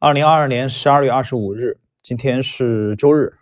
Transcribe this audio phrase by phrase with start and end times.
[0.00, 3.32] 二零二二年十二月二十五日，今天是周日。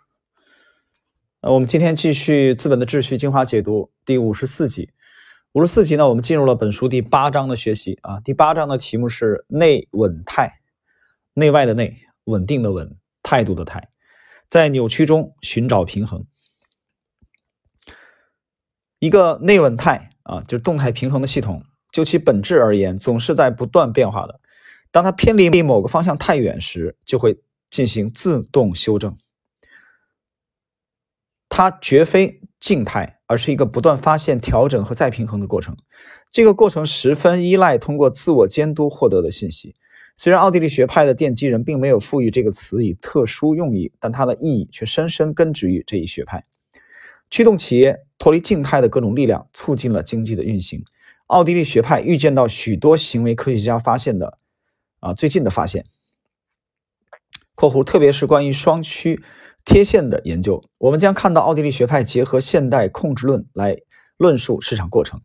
[1.41, 4.89] 呃，我们今天继续《资本的秩序》精华解读第五十四集。
[5.51, 8.19] 五十四集呢，我们进入了本书第八章的学习啊。
[8.21, 10.61] 第八章的题目是内稳态，
[11.35, 13.89] 内外的内，稳定的稳，态度的态，
[14.49, 16.25] 在扭曲中寻找平衡。
[18.97, 24.39] 一个内稳态啊，就是动态平衡的系统，就其本质而言，总是在不断变化的。
[24.91, 27.39] 当它偏离某个方向太远时，就会
[27.69, 29.17] 进行自动修正。
[31.49, 35.75] 它绝非静态，而是一个不断发现、调整和再平衡的过程。
[36.29, 39.75] 这个过程十分依赖通过自我监督获得的信息。
[40.15, 46.45] 虽然奥地利学派的奠基人并没有赋予这个词以特殊用意，但它的意义却深深根植于这一学派。
[47.29, 50.83] 驱动企业脱离静态的各种力量，促进了经济的运行。
[51.27, 54.37] 奥地利学派预见到许多行为科学家发现的。
[55.07, 55.85] 啊，最近的发现
[57.55, 59.23] （括弧特别是关于双曲
[59.63, 63.77] 贴现的研究），我们将看到奥地利学派结合现代控制论来
[64.17, 65.21] 论述市场过程，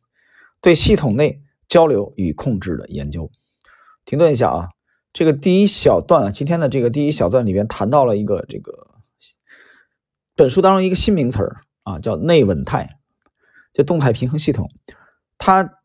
[0.60, 3.28] 对系统内交流与控制的研究。
[4.05, 4.69] 停顿一下啊，
[5.12, 8.88] 这个第一小段啊，今天的这个第一小段里边谈到了一个这个
[10.36, 12.98] 本书当中一个新名词儿啊，叫内稳态，
[13.72, 14.70] 就动态平衡系统。
[15.38, 15.80] 它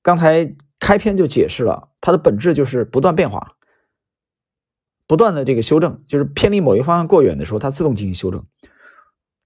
[0.00, 1.90] 刚才开篇就解释了。
[2.02, 3.56] 它的本质就是不断变化，
[5.06, 8.44] 不断的这个修正，就是偏离某一方向过远的时候，它自动进行修正。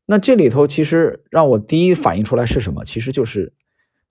[0.07, 2.84] 那这里头其实让我第一反应出来是什么？
[2.84, 3.53] 其实就是，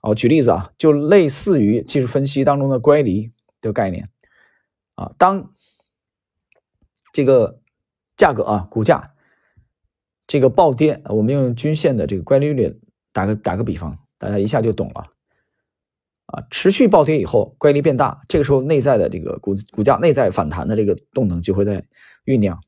[0.01, 4.09] 哦，举例子啊，就类似于技术分析当中的乖离的概念
[4.93, 5.11] 啊。
[5.17, 5.51] 当
[7.11, 7.59] 这个
[8.15, 9.15] 价格啊，股价
[10.27, 12.79] 这个暴跌，我们用均线的这个乖离率
[13.11, 15.14] 打个打个比方，大家一下就懂了。
[16.25, 21.85] 啊，持续暴跌以后，乖离变大，这个时候内在的这个股股价内在反弹的这个动能就会在
[22.25, 22.59] 酝酿。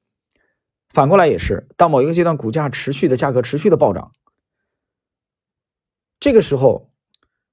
[0.89, 4.11] 反过来也是，当某一个阶段股价持续的价格持续的暴涨，
[6.19, 6.91] 这个时候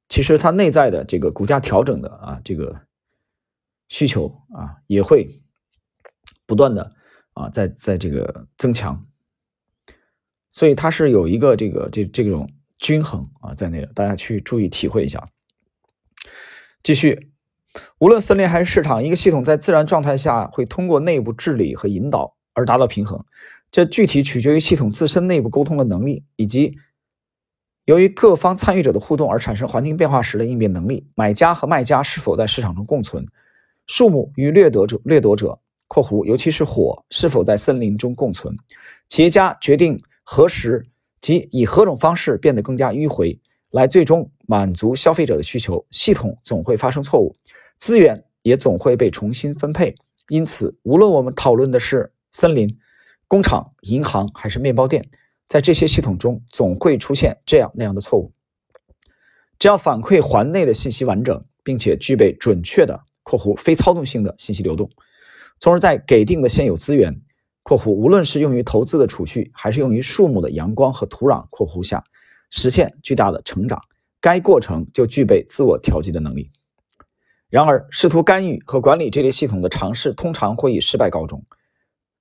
[0.09, 2.83] 其实它内在的这个股价调整的啊这个
[3.89, 5.43] 需求啊也会
[6.47, 6.95] 不断的
[7.33, 9.06] 啊在在这个增强，
[10.53, 15.27] 所以它是有一个这个这这种均衡啊在内的，大家去注意体会一下。
[16.84, 17.31] 继续，
[17.99, 23.25] 无论森林还是市场，一个系统在自然状态下会通过内部治理和引导而达到平衡。
[23.72, 26.77] 这具体取决于系统自身内部沟通的能力，以及
[27.87, 31.06] 由于各方参与者的互动而产生环境变化时的应变能力。
[31.15, 33.27] 买家和卖家是否在市场中共存？
[33.87, 35.59] 树木与掠夺者（掠夺者
[35.89, 38.55] ）（括弧尤其是火）是否在森林中共存？
[39.09, 40.87] 企业家决定何时
[41.23, 43.41] 及以何种方式变得更加迂回。
[43.75, 47.35] 来最终满足消费者的需求，系统总会发生错误，
[47.77, 49.93] 资源也总会被重新分配。
[50.29, 52.79] 因此，无论我们讨论的是森林、
[53.27, 55.05] 工厂、银行还是面包店，
[55.49, 58.33] 在这些系统中总会出现这样那样的错误。
[59.59, 64.89] 只要反馈环内的信息完整，并且具备准确的（括弧非操纵性的）信息流动，
[65.59, 67.21] 从而在给定的现有资源
[67.65, 72.05] （括弧无论是用于投资的储蓄，还是用于树木的阳光和土壤）（括弧下）。
[72.57, 73.83] 实现巨大的成长，
[74.21, 76.53] 该过程就具备自我调节的能力。
[77.51, 81.45] 然而，试图干预和管理这类系统的尝试通常会以失败告终，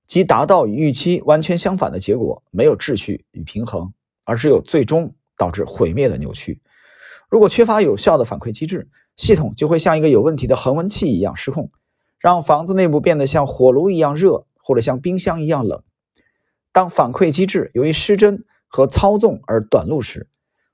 [0.08, 3.92] 即达到与预期完全相反的结果，没有秩序与平衡，
[4.24, 6.60] 而只有最终导致毁灭的扭曲。
[7.30, 11.70] 如果缺乏有效的反馈机制，系统就会像一个有问题的恒温器一样失控，
[12.18, 15.80] 让房子内部变得像火炉一样热，或者像冰箱一样冷。
[16.72, 20.26] 当反馈机制由于失真，和操纵而短路时，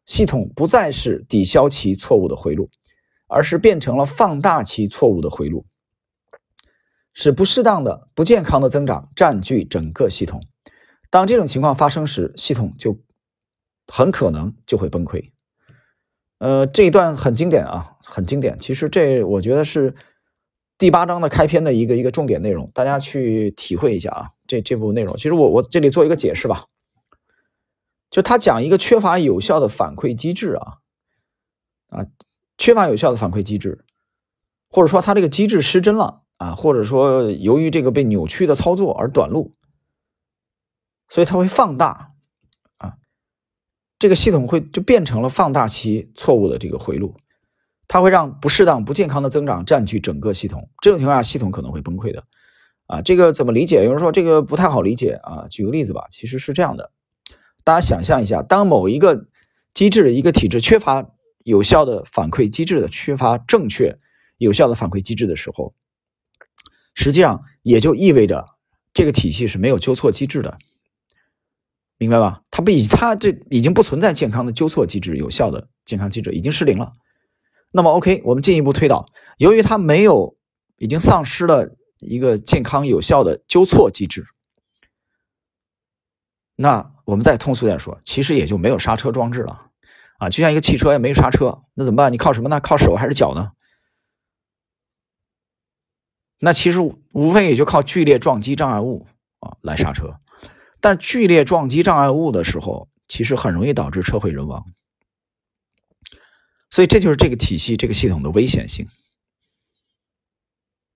[0.06, 2.70] 系统不再是抵消其错误的回路，
[3.26, 5.66] 而是变成了放大其错误的回路，
[7.12, 10.42] 使不适当的、不健康的增长占据整个系统。
[11.10, 12.98] 当这种情况发生时，系统就
[13.86, 15.32] 很可能就会崩溃。
[16.38, 18.58] 呃，这一段很经典啊，很经典。
[18.58, 19.94] 其实这我觉得是
[20.78, 24.30] 第八章的开篇的一个一个重点内容，大家去体会一下啊。
[24.46, 26.64] 这这部内容，其实我我这里做一个解释吧。
[28.10, 30.78] 就他讲一个缺乏有效的反馈机制啊，
[31.90, 32.06] 啊，
[32.58, 33.84] 缺乏有效的反馈机制，
[34.68, 39.54] 或者说他这个机制失真了啊，或者说由于这个被扭曲的操作而短路，
[41.08, 42.12] 所以它会放大
[42.78, 42.96] 啊，
[43.98, 47.14] 这个系统会就变成了放大其错误的这个回路，
[47.86, 52.24] 它会让不适当、不健康的增长占据整个系统，这种情况下系统可能会崩溃的
[52.86, 53.00] 啊。
[53.02, 53.84] 这个怎么理解？
[53.84, 56.90] 有人说这个不太好理解啊，举个例子吧，其实是这样的。
[57.64, 59.26] 大家想象一下，当某一个
[59.74, 61.06] 机制、一个体制缺乏
[61.44, 63.98] 有效的反馈机制的、缺乏正确
[64.38, 65.74] 有效的反馈机制的时候，
[66.94, 68.46] 实际上也就意味着
[68.92, 70.58] 这个体系是没有纠错机制的，
[71.98, 72.42] 明白吧？
[72.50, 76.92] 它不已它这已经不存在健康的纠错机制，有效的健康机制已经失灵了。
[77.72, 79.06] 那么 OK，我们进一步推导，
[79.38, 80.36] 由于它没有，
[80.78, 84.24] 已经丧失了一个健康有效的纠错机制，
[86.62, 89.70] 那我们再通俗点说，其实也就没有刹车装置了。
[90.18, 92.12] 啊，就像一个汽车也没刹车，那怎么办？
[92.12, 92.60] 你靠什么呢？
[92.60, 93.52] 靠手还是脚呢？
[96.38, 96.78] 那其实
[97.12, 99.06] 无非也就靠剧烈撞击障碍物
[99.38, 100.20] 啊来刹车。
[100.82, 104.62] 但剧烈撞击障碍物的时候，其实很容易导致车毁人亡。
[106.68, 108.86] 所以这就是这个体系、这个系统的危险性。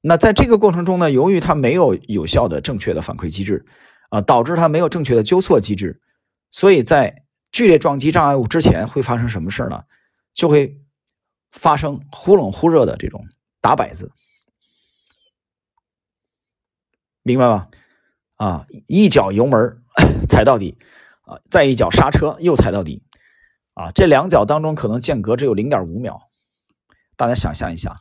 [0.02, 3.64] 那在这个过程中呢，由于它没有有效的、正确的反馈机制
[4.14, 6.00] 啊，导致它没有正确的纠错机制，
[6.52, 9.82] 所以在剧烈撞击障碍物之前会发生什么事呢？
[10.32, 10.76] 就会
[11.50, 13.26] 发生忽冷忽热的这种
[13.60, 14.12] 打摆子，
[17.24, 17.68] 明白吗？
[18.36, 19.82] 啊，一脚油门
[20.30, 20.78] 踩到底，
[21.22, 23.02] 啊，再一脚刹车又踩到底，
[23.74, 26.30] 啊，这两脚当中可能间隔只有零点五秒，
[27.16, 27.98] 大家想象一下，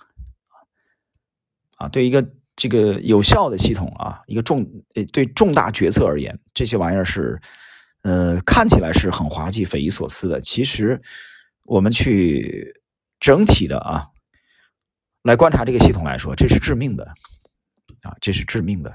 [1.77, 4.65] 啊，对一个这个有效的系统啊，一个重
[4.95, 7.39] 呃对重大决策而言，这些玩意儿是。
[8.05, 10.41] 呃，看起来是很滑稽、匪夷所思的。
[10.41, 11.01] 其实，
[11.63, 12.81] 我们去
[13.17, 14.07] 整体的啊
[15.21, 17.05] 来观察这个系统来说，这是致命的
[18.01, 18.93] 啊，这是致命的。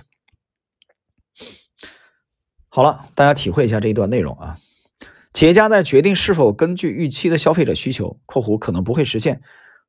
[2.69, 4.59] 好了，大家体会一下这一段内容啊。
[5.33, 9.41] 企业家在决定是否根据预期的消费者需求（括弧可能不会实现）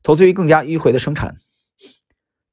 [0.02, 1.36] 投资于更加迂回的生产，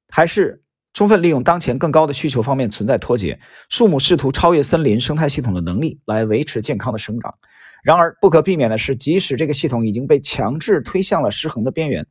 [0.09, 0.65] 还是？
[0.97, 3.39] 充分利用当前更高的需求方面存在脱节，
[3.69, 7.35] 树木试图超越森林生态系统的能力来维持健康的生长。
[7.85, 12.07] 然而，不可避免的是，即使这个系统已经被强制推向了失衡的边缘，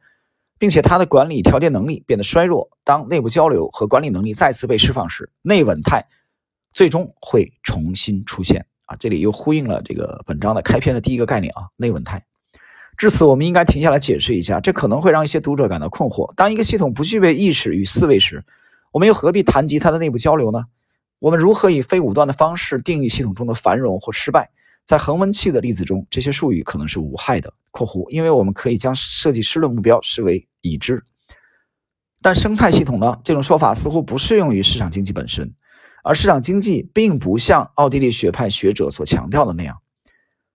[0.59, 6.05] 并且它的管理调节能力变得衰弱，当内部交流和管理能力再次被释放时，内稳态
[6.71, 8.63] 最终会重新出现。
[8.85, 12.23] 啊，这里又呼应了这个本章的开篇的第一个概念啊，内稳态。
[12.97, 18.45] 至此，我们应该停下来解释一下，这可能会让一些读者感到困惑：当一个系统不具备意识与思维时，
[18.95, 20.63] 我们又何必谈及它的内部交流呢？
[21.19, 24.49] 我们如何以非武断的方式定义系统中的繁荣或失败？
[24.85, 31.03] 在恒温器的例子中，这些术语可能是无害的（括弧），因为我们可以将设计师的目标视为已知。
[32.21, 33.19] 但生态系统呢？
[33.21, 35.53] 这种说法似乎不适用于市场经济本身，
[36.01, 39.77] 而市场经济并不像奥地利学派学者所强调的那样，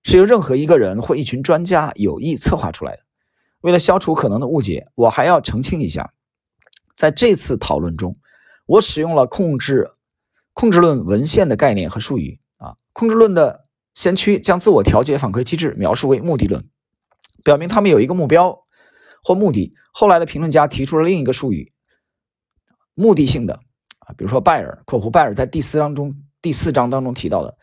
[0.02, 3.02] 是由任何一个人或一群专家有意策划出来的。
[3.60, 6.14] 为了消除可能的误解，我还要澄清一下，
[6.96, 8.16] 在这次讨论中。
[8.70, 9.90] 我使用了控制
[10.52, 13.64] 控制论文献的概念和术语啊，控制论的
[13.94, 16.64] 先驱将自我调节反馈机制描述为目的论，
[17.42, 18.56] 表明他们有一个目标
[19.24, 19.74] 或目的。
[19.92, 21.72] 后来的评论家提出了另一个术语，
[22.94, 23.54] 目的性的
[24.06, 27.58] 啊，比如说拜尔（括弧拜尔在第四章中第四章当中提到的），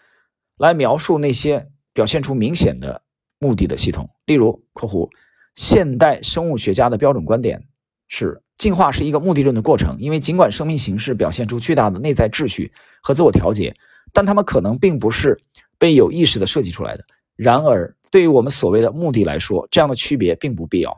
[0.59, 3.01] 来描述那些表现出明显的
[3.39, 4.09] 目的的系统。
[4.25, 5.09] 例如（括弧
[5.55, 7.65] 现代生物学家的标准观点
[8.09, 8.43] 是）。
[8.57, 12.71] 进化是一个目的论的过程，因为尽管生命形式表现出巨大的内在秩序
[13.01, 13.75] 和自我调节，
[14.11, 15.39] 但它们可能并不是
[15.77, 17.05] 被有意识的设计出来的。
[17.35, 20.97] 然而，对于我们所谓的目的来说，这样的区别并不必要，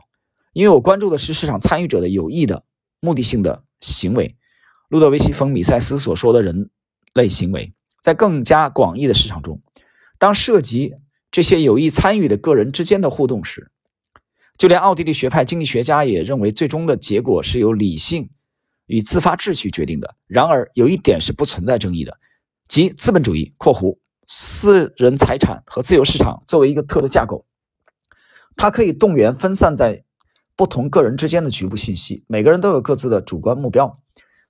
[0.54, 2.64] 因为我关注的是市场参与者的有意的
[3.00, 4.34] 目的性的行为。
[4.88, 6.70] 路德维希·冯·米塞斯所说的人
[7.12, 9.60] 类行为，在更加广义的市场中，
[10.18, 10.94] 当涉及
[11.30, 13.70] 这些有意参与的个人之间的互动时。
[14.60, 18.28] 就连奥地利学派经济学家也认为，最终的结果是由理性
[18.84, 20.14] 与自发秩序决定的。
[20.26, 22.14] 然而，有一点是不存在争议的，
[22.68, 27.46] 即资本主义（括弧私人财产和自由市场）作为一个特的架构，
[28.54, 30.04] 它可以动员分散在
[30.54, 32.22] 不同个人之间的局部信息。
[32.26, 33.98] 每个人都有各自的主观目标。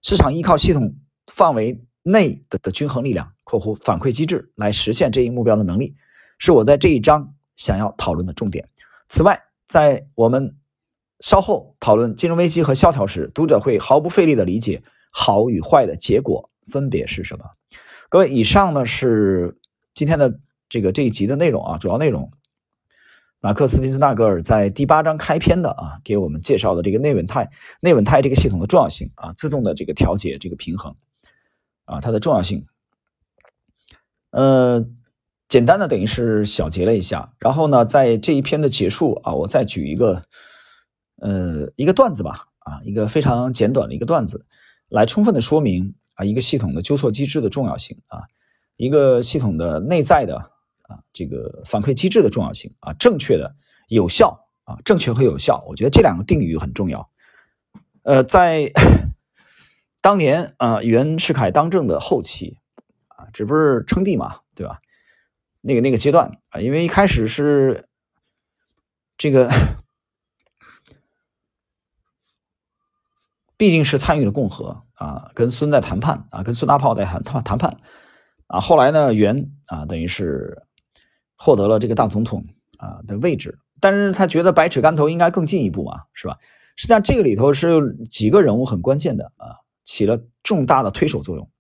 [0.02, 0.92] 市场依靠系统
[1.32, 5.94] 范围内的的均衡力量（括弧反馈机制）来实现这一目标的能力，
[6.36, 8.68] 是我在这一章想要讨论的重点。
[9.08, 9.40] 此外，
[9.70, 10.56] 在我们
[11.20, 17.44] 稍后讨论金融危机和萧条时，读者会毫不费力地理解好与坏的结果分别是什么。
[18.08, 19.56] 各位，以上呢是
[19.94, 22.32] 今天的这个这一集的内容啊，主要内容。
[23.38, 27.48] 马克思·宾斯纳格尔在第八章开篇的啊，给我们介绍的这个内稳态、
[27.80, 30.96] 内稳态这个系统的重要性啊，自动的这个调节这个平衡
[31.84, 32.66] 啊，它的重要性。
[34.32, 34.84] 呃。
[35.50, 40.22] 简单的等于是小结了一下，然后呢，在这一篇的结束啊，我再举一个，
[41.16, 44.46] 呃，一个段子吧，啊，一个非常简短的一个段子，
[44.88, 48.20] 来充分的说明啊，一个系统的纠错机制的重要性啊，
[48.76, 50.36] 一个系统的内在的
[50.82, 53.56] 啊，这个反馈机制的重要性啊，正确的、
[53.88, 57.10] 有效啊，正确和有效，我觉得这两个定语很重要。
[58.04, 58.70] 呃，在
[60.00, 62.56] 当年啊，袁世凯当政的后期
[63.08, 64.78] 啊，这不是称帝嘛，对吧？
[65.60, 67.86] 那个那个阶段啊，因为一开始是
[69.18, 69.50] 这个，
[73.56, 77.76] 毕竟是参与了共和啊，跟孙在谈判啊，跟孙大炮在谈谈判
[78.46, 78.60] 啊。
[78.60, 80.62] 后来呢，袁啊，等于是
[81.36, 82.42] 获得了这个大总统
[82.78, 86.38] 啊的位置，但是他觉得百尺竿头应该更进一步嘛，是吧？
[86.76, 91.50] 实际上这个里头是几个人物很关键的啊，起了重大的推手作用。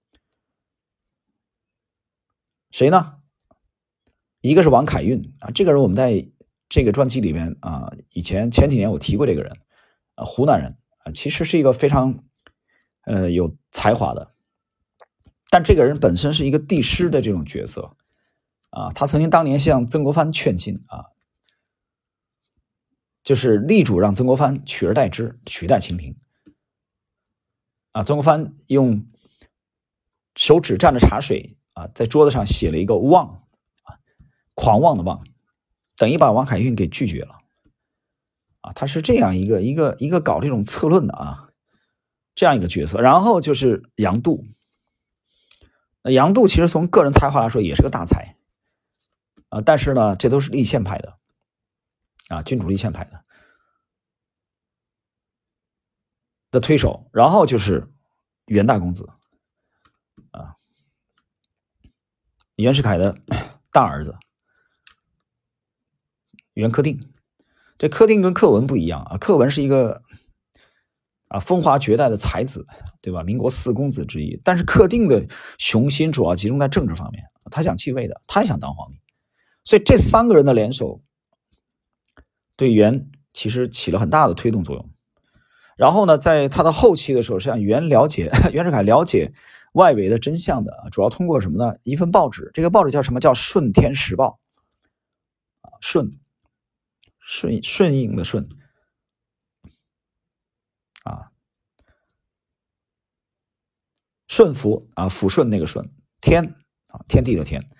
[2.70, 3.19] 谁呢？
[4.40, 6.26] 一个是王凯运啊，这个人我们在
[6.68, 9.52] 这个专辑里面啊，以前前几年我提过这个人，
[10.14, 12.24] 啊，湖南人啊，其实是一个非常
[13.04, 14.32] 呃有才华的，
[15.50, 17.96] 但这个人本身是一个帝师的这种角色
[18.70, 21.04] 啊，他曾经当年向曾国藩劝进啊，
[23.22, 26.16] 就是力主让曾国藩取而代之，取代清廷
[27.92, 29.06] 啊，曾国藩用
[30.34, 33.38] 手指蘸着茶水啊，在桌子上写了一个望。
[34.62, 35.26] 狂妄的妄，
[35.96, 37.38] 等于把王凯运给拒绝了，
[38.60, 41.48] 啊，他是这样一个一个一个搞这种策论的啊，
[42.34, 43.00] 这样一个角色。
[43.00, 44.44] 然后就是杨度，
[46.02, 48.36] 那杨度其实从个人才华来说也是个大才，
[49.48, 51.16] 啊，但是呢，这都是立宪派的，
[52.28, 53.24] 啊，君主立宪派的
[56.50, 57.08] 的推手。
[57.14, 57.90] 然后就是
[58.44, 59.08] 袁大公子，
[60.32, 60.54] 啊，
[62.56, 63.16] 袁世凯的
[63.72, 64.18] 大儿子。
[66.60, 67.00] 袁克定，
[67.78, 70.02] 这克定跟克文不一样啊，克文是一个
[71.28, 72.66] 啊风华绝代的才子，
[73.00, 73.22] 对吧？
[73.22, 74.38] 民国四公子之一。
[74.44, 75.26] 但是克定的
[75.56, 79.00] 雄心主要集中在政治方面，他想继位的，他也想当皇帝。
[79.64, 81.00] 所以这三个人的联手，
[82.56, 84.90] 对袁其实起了很大的推动作用。
[85.78, 89.32] 然后呢，在他的后期的时候，实际上袁了解 袁世凯了解
[89.72, 91.74] 外围的真相的，主要通过什么呢？
[91.84, 94.38] 一份报纸，这个报纸叫什么叫《顺天时报》
[95.68, 96.18] 啊，顺。
[97.20, 98.48] 顺顺应的顺
[101.04, 101.30] 啊，
[104.26, 105.88] 顺服啊，抚顺那个顺
[106.20, 106.44] 天
[106.88, 107.70] 啊，天地的天，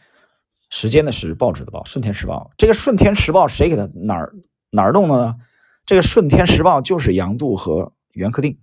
[0.68, 2.50] 时间的时，报纸的报，顺天时报。
[2.56, 4.32] 这个顺天时报谁给他哪儿
[4.70, 5.36] 哪儿弄的呢？
[5.84, 8.60] 这个顺天时报就是杨度和袁克定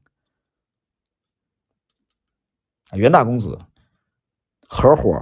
[2.93, 3.60] 袁大公子
[4.69, 5.22] 合伙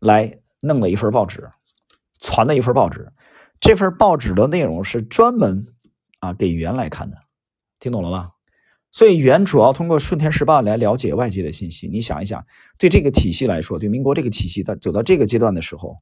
[0.00, 1.48] 来弄的一份报纸，
[2.18, 3.12] 传的一份报纸。
[3.60, 5.64] 这份报纸的内容是专门
[6.20, 7.16] 啊给袁来看的，
[7.78, 8.30] 听懂了吗？
[8.92, 11.88] 所以袁主要通过《顺天时报》来了解外界的信息。
[11.88, 12.46] 你想一想，
[12.78, 15.98] 对这个体系来说，对民国这个体系，它走到这个阶段的时候，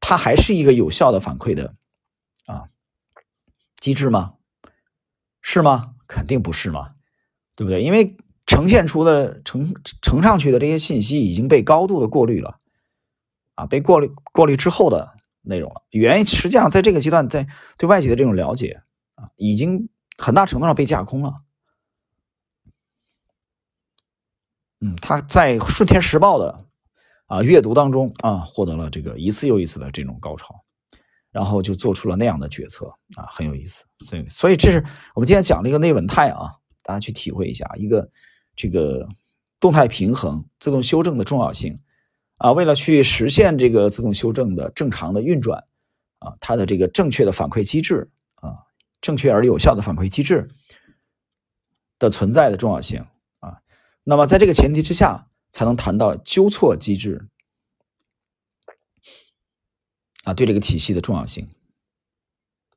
[0.00, 1.74] 它还是一个有效的反馈的
[2.46, 2.64] 啊
[3.78, 4.34] 机制吗？
[5.42, 5.96] 是吗？
[6.06, 6.92] 肯定不是嘛，
[7.54, 7.82] 对不对？
[7.82, 12.58] 因为呈现出的呈呈上去的这些信息已经被高度的过滤了
[13.54, 15.17] 啊，被过滤过滤之后的。
[15.42, 18.82] 内容了，原因实际上在这个阶段，在对外界的这种了解
[19.14, 21.42] 啊，已经很大程度上被架空了。
[24.80, 26.66] 嗯，他在《顺天时报》的
[27.26, 30.54] 啊阅读当中啊，获得了这个一次又一次的这种高潮，
[31.30, 33.86] 然后就做出了那样的决策啊，很有意思。
[34.00, 36.52] 所以，所以这是我们今天讲的一个内稳态啊，
[36.82, 38.08] 大家去体会一下一个
[38.54, 39.08] 这个
[39.58, 41.74] 动态平衡、自动修正的重要性。
[42.38, 45.64] 啊，为了去实现这个自动修正的正常的运转，
[46.20, 48.62] 啊，它的这个正确的反馈机制啊，
[49.00, 50.48] 正确而有效的反馈机制
[51.98, 53.04] 的存在的重要性
[53.40, 53.60] 啊，
[54.04, 57.28] 那么在这个前提之下，才能谈到纠错机制
[60.22, 61.50] 啊，对这个体系的重要性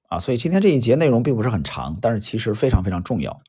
[0.10, 3.41] 啊，所以今天这一节内容并不是很长，但是其实非常非常重要，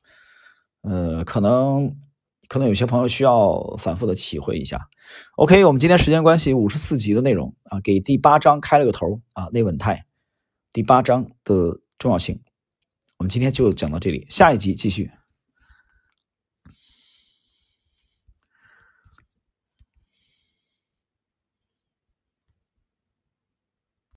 [0.81, 1.97] 呃，可能。
[2.53, 4.79] 可能有些朋友需要反复的体会一下。
[5.37, 10.05] OK，我们今天时间关系，五十四集的内容啊，给第八章开了个头啊，内稳态，
[10.71, 12.39] 第八章的重要性，
[13.17, 15.09] 我们今天就讲到这里，下一集继续。